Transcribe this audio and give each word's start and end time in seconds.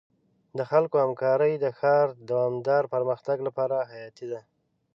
د 0.57 0.59
خلکو 0.71 0.95
همکاري 1.05 1.53
د 1.59 1.65
ښار 1.79 2.07
د 2.13 2.17
دوامدار 2.29 2.83
پرمختګ 2.93 3.37
لپاره 3.47 3.75
حیاتي 3.91 4.25
ده. 4.31 4.41